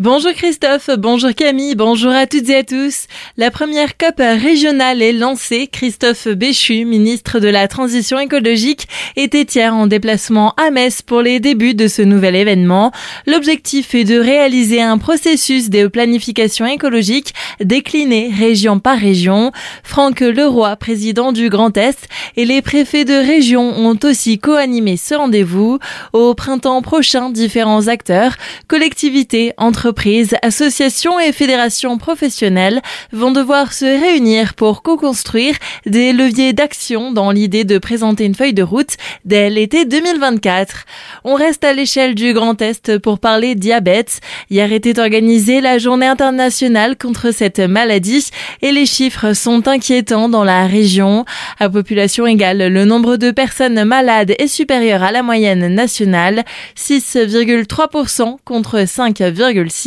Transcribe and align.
Bonjour 0.00 0.30
Christophe, 0.30 0.90
bonjour 0.96 1.34
Camille, 1.34 1.74
bonjour 1.74 2.12
à 2.12 2.28
toutes 2.28 2.48
et 2.50 2.58
à 2.58 2.62
tous. 2.62 3.08
La 3.36 3.50
première 3.50 3.96
COP 3.96 4.18
régionale 4.18 5.02
est 5.02 5.12
lancée. 5.12 5.66
Christophe 5.66 6.28
Béchu, 6.28 6.84
ministre 6.84 7.40
de 7.40 7.48
la 7.48 7.66
Transition 7.66 8.20
écologique, 8.20 8.86
était 9.16 9.42
hier 9.42 9.74
en 9.74 9.88
déplacement 9.88 10.54
à 10.56 10.70
Metz 10.70 11.02
pour 11.02 11.20
les 11.20 11.40
débuts 11.40 11.74
de 11.74 11.88
ce 11.88 12.02
nouvel 12.02 12.36
événement. 12.36 12.92
L'objectif 13.26 13.92
est 13.96 14.04
de 14.04 14.20
réaliser 14.20 14.80
un 14.80 14.98
processus 14.98 15.68
de 15.68 15.88
planification 15.88 16.64
écologique 16.64 17.34
décliné 17.58 18.32
région 18.38 18.78
par 18.78 18.98
région. 18.98 19.50
Franck 19.82 20.20
Leroy, 20.20 20.76
président 20.76 21.32
du 21.32 21.48
Grand 21.48 21.76
Est, 21.76 22.06
et 22.36 22.44
les 22.44 22.62
préfets 22.62 23.04
de 23.04 23.14
région 23.14 23.76
ont 23.76 23.98
aussi 24.04 24.38
co-animé 24.38 24.96
ce 24.96 25.16
rendez-vous. 25.16 25.80
Au 26.12 26.34
printemps 26.34 26.82
prochain, 26.82 27.30
différents 27.30 27.88
acteurs, 27.88 28.36
collectivités, 28.68 29.54
entre 29.58 29.87
entreprises, 29.88 30.36
associations 30.42 31.18
et 31.18 31.32
fédérations 31.32 31.96
professionnelles 31.96 32.82
vont 33.10 33.30
devoir 33.30 33.72
se 33.72 33.86
réunir 33.86 34.52
pour 34.52 34.82
co-construire 34.82 35.54
des 35.86 36.12
leviers 36.12 36.52
d'action 36.52 37.10
dans 37.10 37.30
l'idée 37.30 37.64
de 37.64 37.78
présenter 37.78 38.26
une 38.26 38.34
feuille 38.34 38.52
de 38.52 38.62
route 38.62 38.98
dès 39.24 39.48
l'été 39.48 39.86
2024. 39.86 40.84
On 41.24 41.36
reste 41.36 41.64
à 41.64 41.72
l'échelle 41.72 42.14
du 42.14 42.34
Grand 42.34 42.60
Est 42.60 42.98
pour 42.98 43.18
parler 43.18 43.54
diabète. 43.54 44.20
Hier 44.50 44.70
était 44.74 45.00
organisée 45.00 45.62
la 45.62 45.78
journée 45.78 46.06
internationale 46.06 46.98
contre 46.98 47.32
cette 47.32 47.60
maladie 47.60 48.28
et 48.60 48.72
les 48.72 48.84
chiffres 48.84 49.32
sont 49.32 49.68
inquiétants 49.68 50.28
dans 50.28 50.44
la 50.44 50.66
région. 50.66 51.24
À 51.58 51.70
population 51.70 52.26
égale, 52.26 52.70
le 52.70 52.84
nombre 52.84 53.16
de 53.16 53.30
personnes 53.30 53.82
malades 53.84 54.34
est 54.38 54.48
supérieur 54.48 55.02
à 55.02 55.12
la 55.12 55.22
moyenne 55.22 55.66
nationale, 55.74 56.44
6,3% 56.76 58.36
contre 58.44 58.80
5,6% 58.80 59.77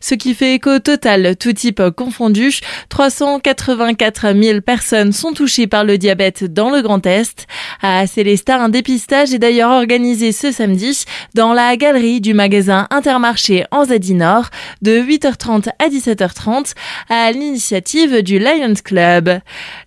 ce 0.00 0.14
qui 0.14 0.34
fait 0.34 0.58
qu'au 0.58 0.78
total, 0.78 1.36
tout 1.36 1.52
type 1.52 1.82
confondu, 1.96 2.60
384 2.88 4.34
000 4.34 4.60
personnes 4.60 5.12
sont 5.12 5.32
touchées 5.32 5.66
par 5.66 5.84
le 5.84 5.98
diabète 5.98 6.44
dans 6.44 6.70
le 6.70 6.82
Grand 6.82 7.04
Est. 7.06 7.46
À 7.80 8.06
Célestat, 8.06 8.60
un 8.60 8.68
dépistage 8.68 9.32
est 9.32 9.38
d'ailleurs 9.38 9.70
organisé 9.70 10.32
ce 10.32 10.52
samedi 10.52 11.04
dans 11.34 11.52
la 11.52 11.76
galerie 11.76 12.20
du 12.20 12.34
magasin 12.34 12.86
Intermarché 12.90 13.64
en 13.70 13.84
Nord 13.86 14.46
de 14.82 15.00
8h30 15.00 15.68
à 15.78 15.88
17h30 15.88 16.74
à 17.08 17.30
l'initiative 17.30 18.22
du 18.22 18.38
Lions 18.38 18.74
Club. 18.84 19.40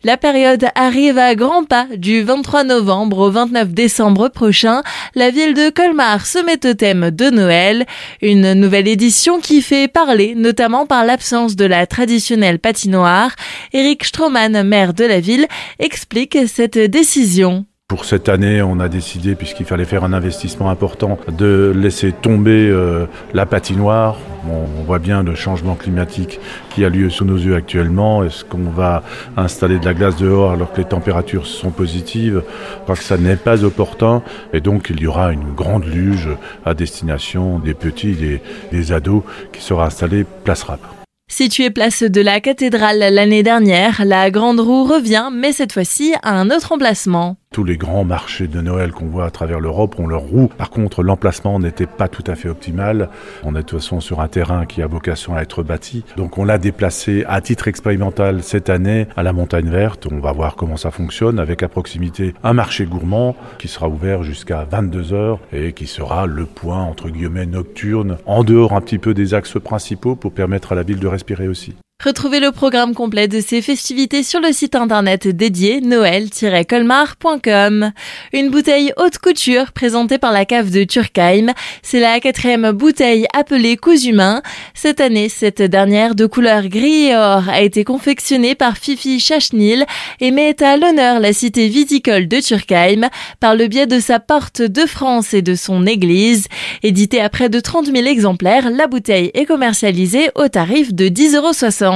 La 0.03 0.17
période 0.17 0.67
arrive 0.75 1.17
à 1.17 1.35
grands 1.35 1.63
pas 1.63 1.87
du 1.95 2.21
23 2.21 2.63
novembre 2.63 3.19
au 3.19 3.31
29 3.31 3.73
décembre 3.73 4.29
prochain. 4.29 4.83
La 5.15 5.31
ville 5.31 5.53
de 5.53 5.69
Colmar 5.69 6.25
se 6.25 6.39
met 6.39 6.65
au 6.65 6.73
thème 6.73 7.11
de 7.11 7.29
Noël. 7.29 7.85
Une 8.21 8.53
nouvelle 8.53 8.87
édition 8.87 9.34
qui 9.39 9.61
fait 9.61 9.87
parler, 9.87 10.35
notamment 10.35 10.85
par 10.85 11.05
l'absence 11.05 11.55
de 11.55 11.65
la 11.65 11.87
traditionnelle 11.87 12.59
patinoire. 12.59 13.35
Eric 13.73 14.03
Stroman, 14.03 14.63
maire 14.63 14.93
de 14.93 15.05
la 15.05 15.19
ville, 15.19 15.47
explique 15.79 16.37
cette 16.47 16.77
décision. 16.77 17.65
Pour 17.87 18.03
cette 18.03 18.29
année, 18.29 18.63
on 18.63 18.79
a 18.79 18.89
décidé, 18.89 19.35
puisqu'il 19.35 19.67
fallait 19.67 19.85
faire 19.85 20.03
un 20.03 20.11
investissement 20.11 20.71
important, 20.71 21.19
de 21.27 21.71
laisser 21.75 22.13
tomber 22.13 22.67
euh, 22.67 23.05
la 23.35 23.45
patinoire. 23.45 24.17
on 24.49 24.83
voit 24.83 24.97
bien 24.97 25.21
le 25.21 25.35
changement 25.35 25.75
climatique 25.75 26.39
qui 26.71 26.83
a 26.83 26.89
lieu 26.89 27.11
sous 27.11 27.25
nos 27.25 27.37
yeux 27.37 27.53
actuellement. 27.53 28.23
Est-ce 28.23 28.43
qu'on 28.43 28.71
va 28.71 29.03
installer 29.37 29.77
de 29.77 29.85
la 29.85 29.93
glace 29.93 30.15
dehors 30.15 30.51
alors 30.51 30.73
que 30.73 30.77
les 30.77 30.87
températures 30.87 31.45
sont 31.45 31.69
positives? 31.69 32.41
Je 32.47 32.83
crois 32.85 32.95
que 32.95 33.03
ça 33.03 33.19
n'est 33.19 33.35
pas 33.35 33.63
opportun. 33.63 34.23
Et 34.51 34.61
donc, 34.61 34.87
il 34.89 34.99
y 34.99 35.05
aura 35.05 35.31
une 35.31 35.53
grande 35.53 35.85
luge 35.85 36.29
à 36.65 36.73
destination 36.73 37.59
des 37.59 37.75
petits 37.75 38.17
et 38.25 38.41
des 38.71 38.93
ados 38.93 39.21
qui 39.53 39.61
sera 39.61 39.85
installée 39.85 40.25
place 40.43 40.63
Rap. 40.63 40.79
Située 41.27 41.69
place 41.69 42.01
de 42.03 42.21
la 42.21 42.39
cathédrale 42.39 42.99
l'année 42.99 43.43
dernière, 43.43 44.05
la 44.05 44.29
Grande 44.31 44.59
Roue 44.59 44.85
revient, 44.85 45.29
mais 45.33 45.51
cette 45.53 45.73
fois-ci 45.73 46.13
à 46.21 46.39
un 46.39 46.49
autre 46.51 46.71
emplacement. 46.71 47.37
Tous 47.55 47.63
les 47.63 47.77
grands 47.77 48.03
marchés 48.03 48.49
de 48.49 48.59
Noël 48.59 48.91
qu'on 48.91 49.05
voit 49.05 49.23
à 49.23 49.31
travers 49.31 49.61
l'Europe 49.61 49.97
ont 49.97 50.07
leur 50.07 50.23
roue. 50.23 50.49
Par 50.57 50.69
contre, 50.69 51.03
l'emplacement 51.03 51.57
n'était 51.57 51.85
pas 51.85 52.09
tout 52.09 52.25
à 52.27 52.35
fait 52.35 52.49
optimal. 52.49 53.07
On 53.45 53.55
est 53.55 53.59
de 53.59 53.61
toute 53.61 53.79
façon 53.79 54.01
sur 54.01 54.19
un 54.19 54.27
terrain 54.27 54.65
qui 54.65 54.81
a 54.81 54.87
vocation 54.87 55.37
à 55.37 55.41
être 55.41 55.63
bâti. 55.63 56.03
Donc 56.17 56.37
on 56.37 56.43
l'a 56.43 56.57
déplacé 56.57 57.23
à 57.29 57.39
titre 57.39 57.69
expérimental 57.69 58.43
cette 58.43 58.69
année 58.69 59.07
à 59.15 59.23
la 59.23 59.31
Montagne 59.31 59.69
Verte. 59.69 60.05
On 60.11 60.19
va 60.19 60.33
voir 60.33 60.57
comment 60.57 60.75
ça 60.75 60.91
fonctionne 60.91 61.39
avec 61.39 61.63
à 61.63 61.69
proximité 61.69 62.33
un 62.43 62.51
marché 62.51 62.83
gourmand 62.83 63.37
qui 63.57 63.69
sera 63.69 63.87
ouvert 63.87 64.21
jusqu'à 64.21 64.67
22 64.69 65.13
heures 65.13 65.39
et 65.53 65.71
qui 65.71 65.87
sera 65.87 66.25
le 66.25 66.45
point 66.45 66.81
entre 66.81 67.07
guillemets 67.07 67.45
nocturne 67.45 68.17
en 68.25 68.43
dehors 68.43 68.73
un 68.73 68.81
petit 68.81 68.97
peu 68.97 69.13
des 69.13 69.33
axes 69.33 69.57
principaux 69.63 70.17
pour 70.17 70.33
permettre 70.33 70.73
à 70.73 70.75
la 70.75 70.83
ville 70.83 70.99
de 70.99 71.07
respirer 71.07 71.47
aussi. 71.47 71.73
Retrouvez 72.05 72.39
le 72.39 72.51
programme 72.51 72.93
complet 72.93 73.27
de 73.27 73.41
ces 73.41 73.63
festivités 73.63 74.21
sur 74.21 74.39
le 74.39 74.51
site 74.51 74.75
internet 74.75 75.27
dédié 75.27 75.81
noël-colmar.com. 75.81 77.91
Une 78.31 78.51
bouteille 78.51 78.93
haute 78.97 79.17
couture 79.17 79.71
présentée 79.71 80.19
par 80.19 80.31
la 80.31 80.45
cave 80.45 80.69
de 80.69 80.83
Turkheim. 80.83 81.47
C'est 81.81 81.99
la 81.99 82.19
quatrième 82.19 82.69
bouteille 82.73 83.25
appelée 83.35 83.75
cousu 83.75 84.09
humain. 84.09 84.43
Cette 84.75 85.01
année, 85.01 85.29
cette 85.29 85.63
dernière 85.63 86.13
de 86.13 86.27
couleur 86.27 86.67
gris 86.67 87.05
et 87.05 87.15
or 87.15 87.49
a 87.49 87.63
été 87.63 87.83
confectionnée 87.83 88.53
par 88.53 88.77
Fifi 88.77 89.19
Chachnil 89.19 89.83
et 90.19 90.29
met 90.29 90.61
à 90.61 90.77
l'honneur 90.77 91.19
la 91.19 91.33
cité 91.33 91.69
viticole 91.69 92.27
de 92.27 92.39
Turkheim 92.39 93.09
par 93.39 93.55
le 93.55 93.65
biais 93.65 93.87
de 93.87 93.99
sa 93.99 94.19
porte 94.19 94.61
de 94.61 94.85
France 94.85 95.33
et 95.33 95.41
de 95.41 95.55
son 95.55 95.87
église. 95.87 96.45
Éditée 96.83 97.21
à 97.21 97.29
près 97.29 97.49
de 97.49 97.59
30 97.59 97.87
000 97.87 98.05
exemplaires, 98.05 98.69
la 98.69 98.85
bouteille 98.85 99.31
est 99.33 99.45
commercialisée 99.45 100.29
au 100.35 100.47
tarif 100.49 100.93
de 100.93 101.07
10,60 101.07 101.83
euros. 101.83 101.94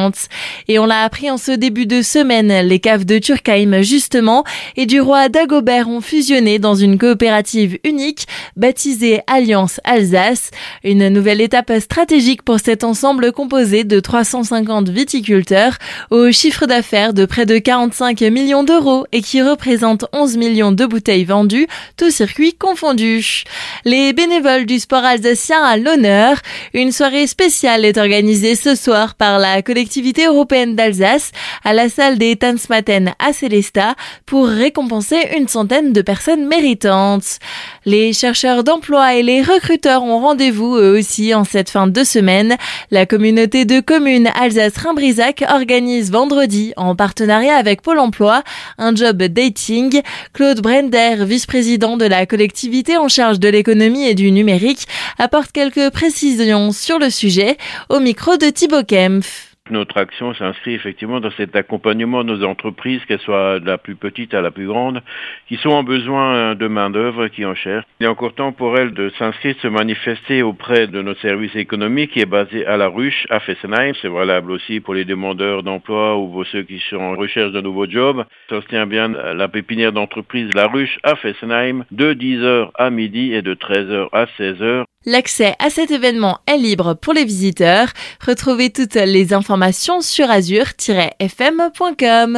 Et 0.67 0.79
on 0.79 0.85
l'a 0.85 1.03
appris 1.03 1.31
en 1.31 1.37
ce 1.37 1.51
début 1.51 1.85
de 1.85 2.01
semaine, 2.01 2.67
les 2.67 2.79
caves 2.79 3.05
de 3.05 3.17
Turkheim 3.17 3.81
justement 3.81 4.43
et 4.77 4.85
du 4.85 5.01
roi 5.01 5.29
Dagobert 5.29 5.89
ont 5.89 6.01
fusionné 6.01 6.59
dans 6.59 6.75
une 6.75 6.97
coopérative 6.97 7.79
unique 7.83 8.27
baptisée 8.55 9.21
Alliance 9.27 9.79
Alsace, 9.83 10.51
une 10.83 11.09
nouvelle 11.09 11.41
étape 11.41 11.71
stratégique 11.79 12.43
pour 12.43 12.59
cet 12.59 12.83
ensemble 12.83 13.31
composé 13.31 13.83
de 13.83 13.99
350 13.99 14.89
viticulteurs 14.89 15.77
au 16.11 16.31
chiffre 16.31 16.65
d'affaires 16.65 17.13
de 17.13 17.25
près 17.25 17.45
de 17.45 17.57
45 17.57 18.21
millions 18.21 18.63
d'euros 18.63 19.05
et 19.11 19.21
qui 19.21 19.41
représente 19.41 20.05
11 20.13 20.37
millions 20.37 20.71
de 20.71 20.85
bouteilles 20.85 21.25
vendues, 21.25 21.67
tout 21.97 22.11
circuit 22.11 22.53
confondu. 22.53 23.43
Les 23.85 24.13
bénévoles 24.13 24.65
du 24.65 24.79
sport 24.79 25.03
alsacien 25.03 25.63
à 25.63 25.77
l'honneur, 25.77 26.37
une 26.73 26.91
soirée 26.91 27.27
spéciale 27.27 27.85
est 27.85 27.97
organisée 27.97 28.55
ce 28.55 28.75
soir 28.75 29.15
par 29.15 29.39
la 29.39 29.61
collectivité 29.61 29.78
collectivité 29.79 30.25
européenne 30.25 30.75
d'Alsace 30.75 31.31
à 31.63 31.71
la 31.71 31.87
salle 31.87 32.17
des 32.17 32.35
Tanzmatten 32.35 33.13
à 33.17 33.31
Célestat 33.31 33.95
pour 34.25 34.45
récompenser 34.45 35.15
une 35.37 35.47
centaine 35.47 35.93
de 35.93 36.01
personnes 36.01 36.45
méritantes. 36.45 37.39
Les 37.85 38.11
chercheurs 38.11 38.65
d'emploi 38.65 39.15
et 39.15 39.23
les 39.23 39.41
recruteurs 39.41 40.03
ont 40.03 40.19
rendez-vous 40.19 40.75
eux 40.75 40.97
aussi 40.99 41.33
en 41.33 41.45
cette 41.45 41.69
fin 41.69 41.87
de 41.87 42.03
semaine. 42.03 42.57
La 42.91 43.05
communauté 43.05 43.63
de 43.63 43.79
communes 43.79 44.29
Alsace-Rimbrisac 44.37 45.45
organise 45.49 46.11
vendredi, 46.11 46.73
en 46.75 46.93
partenariat 46.93 47.55
avec 47.55 47.81
Pôle 47.81 47.99
emploi, 47.99 48.43
un 48.79 48.93
job 48.93 49.23
dating. 49.23 50.01
Claude 50.33 50.59
Brender, 50.59 51.23
vice-président 51.23 51.95
de 51.95 52.05
la 52.05 52.25
collectivité 52.25 52.97
en 52.97 53.07
charge 53.07 53.39
de 53.39 53.47
l'économie 53.47 54.09
et 54.09 54.13
du 54.13 54.29
numérique, 54.33 54.89
apporte 55.17 55.53
quelques 55.53 55.89
précisions 55.91 56.73
sur 56.73 56.99
le 56.99 57.09
sujet 57.09 57.55
au 57.87 58.01
micro 58.01 58.35
de 58.35 58.49
Thibaut 58.49 58.83
Kempf 58.83 59.48
notre 59.71 59.97
action 59.97 60.33
s'inscrit 60.33 60.73
effectivement 60.73 61.19
dans 61.19 61.31
cet 61.31 61.55
accompagnement 61.55 62.23
de 62.23 62.35
nos 62.35 62.43
entreprises, 62.45 63.03
qu'elles 63.05 63.19
soient 63.19 63.59
de 63.59 63.65
la 63.65 63.77
plus 63.77 63.95
petite 63.95 64.33
à 64.33 64.41
la 64.41 64.51
plus 64.51 64.67
grande, 64.67 65.01
qui 65.47 65.57
sont 65.57 65.69
en 65.69 65.83
besoin 65.83 66.55
de 66.55 66.67
main-d'œuvre, 66.67 67.27
qui 67.27 67.45
en 67.45 67.55
cherchent. 67.55 67.85
Il 67.99 68.05
est 68.05 68.09
encore 68.09 68.33
temps 68.33 68.51
pour 68.51 68.77
elles 68.77 68.93
de 68.93 69.09
s'inscrire, 69.17 69.55
de 69.55 69.59
se 69.59 69.67
manifester 69.67 70.43
auprès 70.43 70.87
de 70.87 71.01
notre 71.01 71.21
service 71.21 71.55
économique 71.55 72.11
qui 72.11 72.19
est 72.19 72.25
basé 72.25 72.65
à 72.65 72.77
la 72.77 72.87
ruche, 72.87 73.25
à 73.29 73.39
Fessenheim. 73.39 73.93
C'est 74.01 74.09
valable 74.09 74.51
aussi 74.51 74.79
pour 74.79 74.93
les 74.93 75.05
demandeurs 75.05 75.63
d'emploi 75.63 76.17
ou 76.17 76.27
pour 76.27 76.45
ceux 76.47 76.63
qui 76.63 76.79
sont 76.89 76.97
en 76.97 77.15
recherche 77.15 77.51
de 77.51 77.61
nouveaux 77.61 77.89
jobs. 77.89 78.25
Ça 78.49 78.61
se 78.61 78.67
tient 78.67 78.85
bien 78.85 79.09
la 79.09 79.47
pépinière 79.47 79.91
d'entreprise 79.91 80.49
La 80.53 80.67
Ruche 80.67 80.99
à 81.03 81.15
Fessenheim 81.15 81.85
de 81.91 82.13
10h 82.13 82.71
à 82.75 82.89
midi 82.89 83.33
et 83.33 83.41
de 83.41 83.53
13h 83.53 84.09
à 84.11 84.25
16h. 84.37 84.85
L'accès 85.05 85.55
à 85.59 85.69
cet 85.69 85.91
événement 85.91 86.39
est 86.45 86.57
libre 86.57 86.93
pour 86.93 87.13
les 87.13 87.23
visiteurs. 87.23 87.87
Retrouvez 88.19 88.69
toutes 88.69 88.95
les 88.95 89.33
informations 89.33 90.01
sur 90.01 90.29
azur-fm.com. 90.29 92.37